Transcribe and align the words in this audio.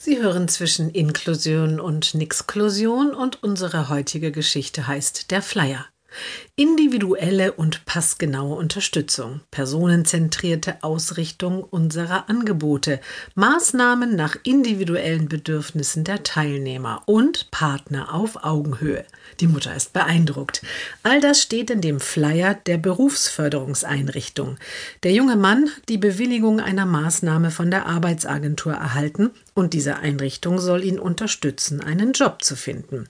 Sie 0.00 0.22
hören 0.22 0.46
zwischen 0.46 0.90
Inklusion 0.90 1.80
und 1.80 2.14
Nixklusion 2.14 3.14
und 3.14 3.42
unsere 3.42 3.88
heutige 3.88 4.30
Geschichte 4.30 4.86
heißt 4.86 5.32
Der 5.32 5.42
Flyer. 5.42 5.86
Individuelle 6.56 7.52
und 7.52 7.84
passgenaue 7.84 8.56
Unterstützung, 8.56 9.42
personenzentrierte 9.50 10.82
Ausrichtung 10.82 11.62
unserer 11.62 12.28
Angebote, 12.28 13.00
Maßnahmen 13.36 14.16
nach 14.16 14.36
individuellen 14.42 15.28
Bedürfnissen 15.28 16.02
der 16.02 16.24
Teilnehmer 16.24 17.02
und 17.06 17.50
Partner 17.52 18.12
auf 18.12 18.42
Augenhöhe. 18.44 19.04
Die 19.40 19.46
Mutter 19.46 19.76
ist 19.76 19.92
beeindruckt. 19.92 20.62
All 21.04 21.20
das 21.20 21.40
steht 21.40 21.70
in 21.70 21.80
dem 21.80 22.00
Flyer 22.00 22.54
der 22.54 22.78
Berufsförderungseinrichtung. 22.78 24.56
Der 25.04 25.12
junge 25.12 25.36
Mann 25.36 25.66
hat 25.66 25.88
die 25.88 25.98
Bewilligung 25.98 26.58
einer 26.58 26.86
Maßnahme 26.86 27.52
von 27.52 27.70
der 27.70 27.86
Arbeitsagentur 27.86 28.72
erhalten 28.72 29.30
und 29.54 29.74
diese 29.74 29.96
Einrichtung 29.96 30.58
soll 30.58 30.82
ihn 30.82 30.98
unterstützen, 30.98 31.80
einen 31.80 32.12
Job 32.12 32.42
zu 32.42 32.56
finden. 32.56 33.08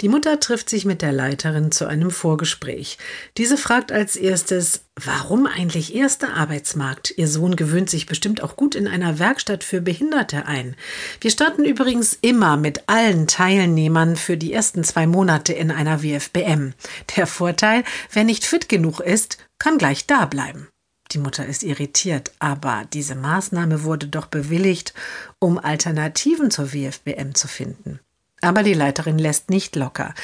Die 0.00 0.08
Mutter 0.08 0.38
trifft 0.40 0.68
sich 0.68 0.84
mit 0.84 1.02
der 1.02 1.12
Leiterin 1.12 1.72
zu 1.72 1.86
einem 1.86 2.10
Vorgespräch. 2.26 2.98
Diese 3.36 3.56
fragt 3.56 3.92
als 3.92 4.16
erstes, 4.16 4.80
warum 4.96 5.46
eigentlich 5.46 5.94
erster 5.94 6.34
Arbeitsmarkt? 6.34 7.14
Ihr 7.16 7.28
Sohn 7.28 7.54
gewöhnt 7.54 7.88
sich 7.88 8.06
bestimmt 8.06 8.42
auch 8.42 8.56
gut 8.56 8.74
in 8.74 8.88
einer 8.88 9.20
Werkstatt 9.20 9.62
für 9.62 9.80
Behinderte 9.80 10.44
ein. 10.44 10.74
Wir 11.20 11.30
starten 11.30 11.64
übrigens 11.64 12.18
immer 12.20 12.56
mit 12.56 12.88
allen 12.88 13.28
Teilnehmern 13.28 14.16
für 14.16 14.36
die 14.36 14.52
ersten 14.52 14.82
zwei 14.82 15.06
Monate 15.06 15.52
in 15.52 15.70
einer 15.70 16.02
WFBM. 16.02 16.74
Der 17.16 17.28
Vorteil, 17.28 17.84
wer 18.10 18.24
nicht 18.24 18.44
fit 18.44 18.68
genug 18.68 18.98
ist, 18.98 19.38
kann 19.60 19.78
gleich 19.78 20.08
da 20.08 20.26
bleiben. 20.26 20.66
Die 21.12 21.18
Mutter 21.18 21.46
ist 21.46 21.62
irritiert, 21.62 22.32
aber 22.40 22.86
diese 22.92 23.14
Maßnahme 23.14 23.84
wurde 23.84 24.08
doch 24.08 24.26
bewilligt, 24.26 24.94
um 25.38 25.58
Alternativen 25.58 26.50
zur 26.50 26.72
WFBM 26.72 27.36
zu 27.36 27.46
finden. 27.46 28.00
Aber 28.46 28.62
die 28.62 28.74
Leiterin 28.74 29.18
lässt 29.18 29.50
nicht 29.50 29.74
locker. 29.74 30.14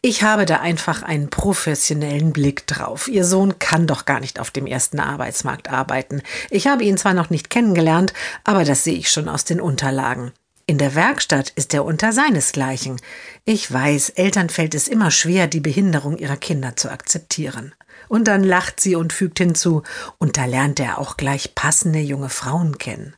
Ich 0.00 0.22
habe 0.22 0.46
da 0.46 0.60
einfach 0.60 1.02
einen 1.02 1.28
professionellen 1.28 2.32
Blick 2.32 2.66
drauf. 2.66 3.06
Ihr 3.06 3.22
Sohn 3.22 3.58
kann 3.58 3.86
doch 3.86 4.06
gar 4.06 4.18
nicht 4.18 4.40
auf 4.40 4.50
dem 4.50 4.66
ersten 4.66 4.98
Arbeitsmarkt 4.98 5.68
arbeiten. 5.68 6.22
Ich 6.48 6.68
habe 6.68 6.84
ihn 6.84 6.96
zwar 6.96 7.12
noch 7.12 7.28
nicht 7.28 7.50
kennengelernt, 7.50 8.14
aber 8.44 8.64
das 8.64 8.82
sehe 8.82 8.96
ich 8.96 9.10
schon 9.10 9.28
aus 9.28 9.44
den 9.44 9.60
Unterlagen. 9.60 10.32
In 10.64 10.78
der 10.78 10.94
Werkstatt 10.94 11.50
ist 11.50 11.74
er 11.74 11.84
unter 11.84 12.14
seinesgleichen. 12.14 12.98
Ich 13.44 13.70
weiß, 13.70 14.08
Eltern 14.08 14.48
fällt 14.48 14.74
es 14.74 14.88
immer 14.88 15.10
schwer, 15.10 15.46
die 15.46 15.60
Behinderung 15.60 16.16
ihrer 16.16 16.38
Kinder 16.38 16.76
zu 16.76 16.90
akzeptieren. 16.90 17.74
Und 18.08 18.26
dann 18.26 18.42
lacht 18.42 18.80
sie 18.80 18.96
und 18.96 19.12
fügt 19.12 19.36
hinzu, 19.36 19.82
und 20.16 20.38
da 20.38 20.46
lernt 20.46 20.80
er 20.80 20.96
auch 20.96 21.18
gleich 21.18 21.54
passende 21.54 21.98
junge 21.98 22.30
Frauen 22.30 22.78
kennen. 22.78 23.14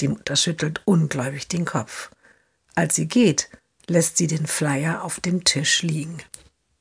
Die 0.00 0.08
Mutter 0.08 0.34
schüttelt 0.34 0.80
ungläubig 0.86 1.46
den 1.46 1.66
Kopf. 1.66 2.10
Als 2.74 2.94
sie 2.94 3.06
geht, 3.06 3.50
lässt 3.86 4.16
sie 4.16 4.26
den 4.26 4.46
Flyer 4.46 5.04
auf 5.04 5.20
dem 5.20 5.44
Tisch 5.44 5.82
liegen. 5.82 6.18